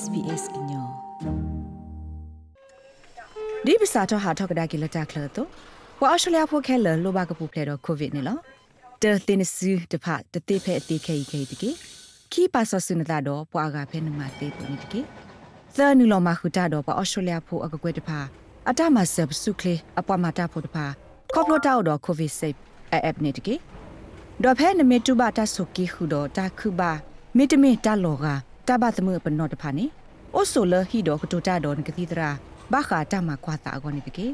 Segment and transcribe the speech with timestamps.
[0.00, 0.86] SBS ညော
[3.66, 5.48] ဒီပစာတော့ဟာထောက်ကဒါကီလတာကလတော့
[6.00, 8.38] ဝါအရှလျာဖိုခဲလလိုဘာကပူဖလေတော့ကိုဗစ်နေလော
[9.02, 11.70] တဲတင်စူတဖတတိဖဲအတိခဲခဲတကီ
[12.32, 15.00] ခီပါဆဆုနတာတော့ပွာကဖဲနမတေပနိတကီ
[15.76, 18.10] သနူလောမခုတာတော့ပါအရှလျာဖိုအကကွဲတဖ
[18.70, 20.76] အတမဆပ်စုကလေအပွားမတာဖို့တဖ
[21.34, 22.54] ကော့ကလိုတာတော့ကိုဗစ်ဆေး
[22.92, 23.54] အပ်နေတကီ
[24.42, 26.90] ဒေါ်ဖဲနမေတူဘာတဆုကီခုတော့တာခုဘာ
[27.36, 28.26] မိတမင်တလောက
[28.68, 29.84] တဘသမပနောတဖာနေ
[30.34, 32.30] အိုဆိုလဟီဒိုကတူတာဒွန်ကတိတရာ
[32.72, 34.26] ဘာခာတမကွာတာအကောနေတကေ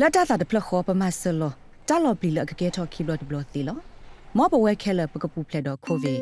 [0.00, 1.52] လတ်တာတာတဖလခောပမဆလော
[1.88, 3.78] တလောပလီလကကေထော်ခီဘလတ်ဘလတ်တီလော
[4.36, 6.14] မောပဝဲခဲလပကပူဖလက်တော့ကိုဗီ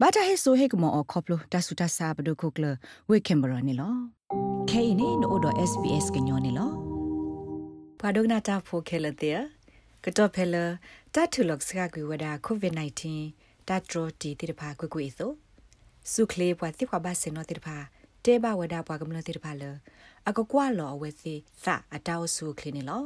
[0.00, 2.64] ဘာတာဟေဆိုဟေကမောခေါပလိုတဆူတဆာဘဒုခုကလ
[3.08, 3.94] ဝေကင်မရာနီလော
[4.70, 6.70] ခဲနေနိုဒ SBS ကညောနေလော
[8.00, 9.40] ဘာဒုနာတာဖိုခဲလတဲ့
[10.04, 10.56] ကတော့ဖဲလ
[11.14, 12.74] တတ်ထူလောက်စကကွေဝဒါကိုဗစ်
[13.18, 15.30] -19 တတ်ထရတီတိတဖာကွေကွေဆို
[16.12, 17.76] စုခလေပွားတိခွာဘာစင်နောတိတဖာ
[18.24, 19.64] တဲဘဝဒပွားကမလတိတဖာလ
[20.28, 21.34] အကကွာလောအဝဲစီ
[21.64, 23.02] သအတောက်စုခလင်းနေလော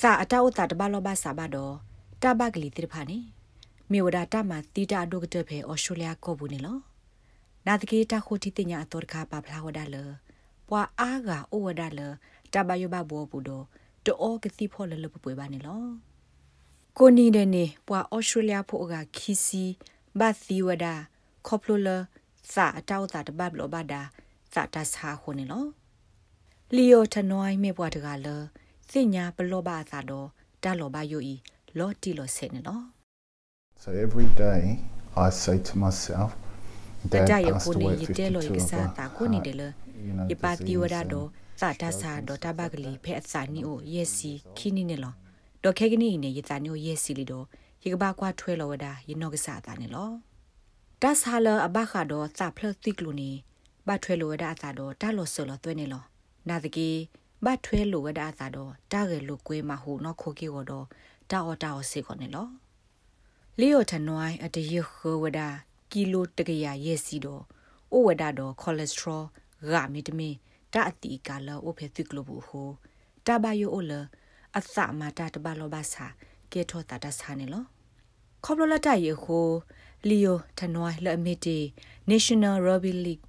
[0.00, 1.74] သအတောက်တာတဘလောဘာစာဘတော့
[2.22, 3.18] တဘကလီတိတဖာနေ
[3.90, 6.78] မေဝဒတာမတီတာဒုကတဖေအော်စတြေးလျကောဘူးနေလော
[7.66, 9.96] နာတကေတာခိုတီတင်ညာအတော်ခါပါဖလာဝဒါလ
[10.68, 12.00] ပွာအားကအိုဝဒါလ
[12.52, 13.64] တဘယဘဘောဘူးတော့
[14.06, 15.84] တောကတိဖောလလပပွေပါနေလော
[16.98, 19.64] ကိုနီတဲ့နေပွာအော်စတြေးလျဖို့ကခီစီ
[20.18, 20.94] ဘတ်သီဝဒါ
[21.46, 21.88] ခေါပလိုလ
[22.52, 24.02] စာအတောက်တာတပတ်ဘလဘဒါ
[24.54, 25.64] စာတဆာခုန်နေလော
[26.74, 28.28] လီယိုထနွိုင်းမေပွားတကလ
[28.90, 30.28] စင်ညာဘလောဘာသာတော့
[30.62, 31.34] တာလောဘယိုဤ
[31.78, 32.80] လောတီလောဆေနေလော
[33.82, 34.62] So every day
[35.26, 36.30] I say to myself
[37.12, 39.62] တကြရကိုနေရတဲလောရကစားတာကိုနေတယ်လ
[40.32, 41.28] ယပါတီဝရတော့
[41.60, 45.14] စာတဆာတော့တဘကလေးဖဲအစာနီအိုယက်စီခီနီနေလော
[45.64, 46.70] တော့ခဲကနီနေယတာနီ
[51.02, 53.30] ဒါယနောကစားတာနေလောဒါဆာလအဘခါတော့စာဖလတိကလူနေ
[53.86, 56.04] ဘတ်ထွဲလိုဝဒအသာတော့တာလို့ဆော်လို့တွဲနေလော
[56.48, 56.88] နာတကေ
[57.44, 60.86] ဘတ်ထွဲလိုဝဒအသာတော့တာရလိုကွေးမဟုနော်ခိုကေတော့
[61.30, 62.48] တာအော်တာအော်စေခေါနေလော
[63.58, 65.40] လီယိုထနွိုင်းအတရခဝဒ
[65.92, 67.42] ကီလိုတကရရဲ့စီတော့
[67.92, 69.22] အိုဝဒတော့ကိုလက်စထရော
[69.72, 70.30] ဂါမီတမီ
[70.72, 72.68] တာအတီကလာအိုဖေတိကလိုဘူးဟို
[73.26, 73.92] တာဘယိုအိုလ
[74.58, 76.06] အသမတာတဘလောဘာစာ
[76.52, 77.64] ကေထောတာတဆာနေလော
[78.44, 79.46] ခေါပလလတရေခို
[80.08, 81.58] လီယိုထနွိုင်းလအမီတီ
[82.10, 83.24] National Rugby League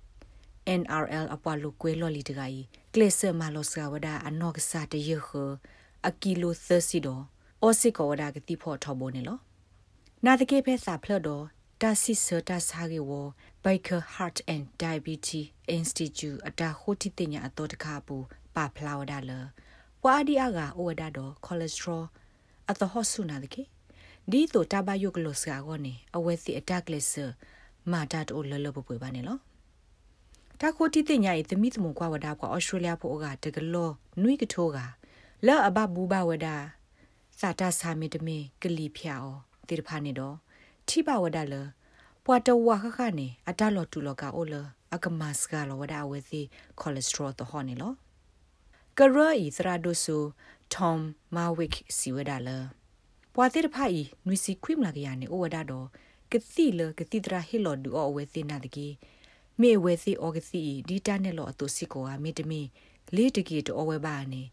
[0.82, 5.30] NRL အပွားလိုကွဲလော်လီတကကြီးကလစ်ဆာမာလောစကဝဒအနော့ကစားတရခ
[6.08, 7.24] အကီလို30ဒေါ်
[7.62, 9.38] အော်စစ်ကောဝဒကတိဖို့ထောဘောနေလော
[10.26, 11.44] နာတကေဖဲစာဖလတော့
[11.82, 13.12] တာစီဆတာစာကေဝ
[13.64, 15.46] Baker Heart and Diabetes
[15.78, 18.16] Institute အတာခိုတီတင်ညာအတော်တခါပူ
[18.56, 19.32] ပါဖလာဝဒါလ
[20.02, 22.04] ပွာဒီအာကအိုဝဒါတော့ cholesterol
[22.70, 23.62] အတဟောဆုနာတကေ
[24.30, 27.14] ဒီတော့တဘယုကလောစကာကောနေအဝဲစီအတက်ကလစ်ဆ
[27.92, 29.38] မာတာတိုလလပပွေပါနေလော
[30.60, 33.90] တာခိုတီတင်ညာဤသမိသမုံကွာဝဒါကွာဩစတြေးလျဖို့ကတကလော
[34.22, 34.78] နွိကထိုးက
[35.46, 36.56] လောအဘဘူဘဝဒါ
[37.40, 39.38] စာတာစာမီတမင်ကလီဖျာအော
[39.68, 40.36] တိရဖာနေတော့
[40.88, 41.56] ထိပါဝဒါလ
[42.26, 44.56] ပွာတဝါခခနေအတလောတူလောကအိုလ
[44.96, 46.42] အကမစကလောဝဒါဝဲစီ
[46.80, 47.94] ကိုလက်စထရောတဟောနေလော
[48.98, 50.18] ကရဤသရာဒိုဆူ
[50.74, 51.02] ထ ோம்
[51.36, 51.46] မာ
[53.38, 55.88] ဝစ်စီဝဒါလာပွာတိရဖိုင်နွီစီခွိမလာကရနေဩဝဒါတော့
[56.32, 58.88] ကတိလကတိတရာဟီလောဒူအဝဲသိနာတကီ
[59.62, 62.62] မေဝဲသိဩကစီဒီတာနဲ့လောအတူစီကိုအမေတမီ
[63.16, 64.44] လေးတကီတော့ဝဲပါနေ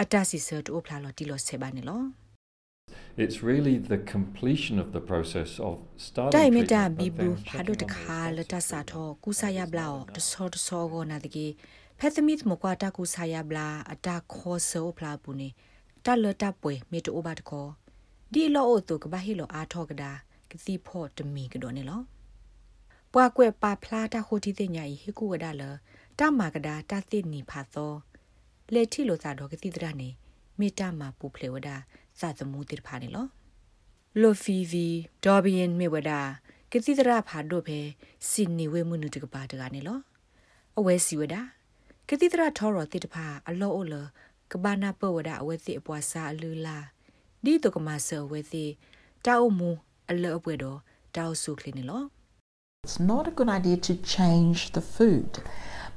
[0.00, 2.02] အတစီဆတ်အိုဖလာလောတီလောဆေပါနေလော
[3.22, 5.74] It's really the completion of the process of
[6.06, 11.46] starting တိုင်မတာဘီဘူးဖာဒိုတခါလတဆာထောကူဆာယဘလာတဆောတဆောကိုနာတကီ
[11.98, 15.48] ဖက်သမစ်မကွာတကူဆာယဘလာအတာခောဆောဖလာပူနေ
[16.04, 17.68] တလတပွဲမေတိုဘတ်ကော
[18.34, 20.10] ဒီလောအိုတုကဘာဟီလောအာထောကဒါ
[20.50, 22.00] ကစီဖို့တမီကတော့နေလော
[23.12, 25.62] ပွားကွယ်ပါဖလားတာခိုတီတဲ့ညာဟီကူဝဒါလ
[26.18, 27.92] တမကဒါတသိနီဖာသော
[28.72, 30.08] လေထီလိုသာတော့ကတိတရနေ
[30.58, 31.76] မေတ္တာမှာပူဖလေဝဒါ
[32.20, 33.26] စသမူတိဖာနေလော
[34.20, 34.86] လိုဖီဗီ
[35.24, 36.20] ဒေါ်ဘီယန်မေဝဒါ
[36.72, 37.78] ကတိတရဖာတို့ပဲ
[38.30, 39.98] စင်နီဝဲမှုနုတကပါတကနေလော
[40.78, 41.40] အဝဲစီဝဒါ
[42.08, 43.94] ကတိတရထောရတိတဖာအလောအိုလ
[44.52, 46.78] ကဘာနာပဝဒါအဝဲစီအပွားစာအလူလာ
[47.44, 48.64] ဒီတုကမဆဝဲစီ
[49.24, 49.70] တာအုံမူ
[50.10, 50.78] အလောအပွဲတော့
[51.16, 52.06] တောက်ဆုခလင်းနော်
[52.86, 55.30] It's not a good idea to change the food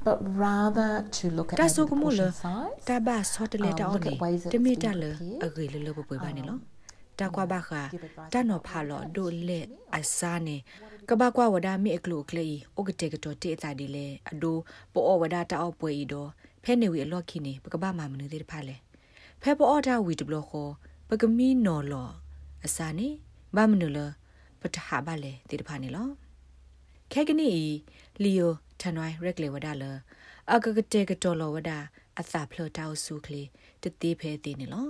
[0.06, 3.94] but rather to look at တာ maybe ဆု the ကမလ portion size တာဘာဆော့တလေတော um, င်း
[3.95, 5.44] look နေ at ways that တ it's မီ being တလ prepared.
[5.45, 6.62] အဂေလလပပွေပါနေလော Um,
[7.19, 7.81] တာကွာဘာခာ
[8.34, 9.60] တာနော်ဖာလောဒိုလေ
[9.98, 10.57] အစာနေ
[11.10, 12.48] ကဘာကွာဝဒမီအကလုကလေ
[12.78, 14.57] ဩကတေကတော့တေတာဒီလေအဒို
[14.94, 16.30] ပိုဩဝဒတာအောပွဲဤတော့
[16.63, 18.75] ဖဲနေဝီအလော့ခိနေပကဘာမမနူသေးတဖာလေ
[19.42, 20.69] ဖဲပိုဩတာဝီဒဘလခော
[21.15, 22.10] ပကမီနော်လော
[22.65, 23.07] အစာနေ
[23.56, 24.00] ဘာမနူလ
[24.62, 26.10] ပတဟာပါလေတေတဖာနေလော
[27.12, 27.50] ခဲကနီ
[28.24, 29.83] လီယိုထထန်နွိုင်းရက်လေဝဒါလ
[30.51, 31.77] အကကတေကတော်လဝဒါ
[32.19, 33.44] အသာဖလတောက်စုခလီ
[33.81, 34.88] တတိဖဲတည်နေလော